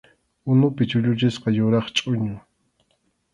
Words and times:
Unupi 0.51 0.83
chulluchisqa 0.89 1.49
yuraq 1.57 1.87
chʼuñu. 1.95 2.35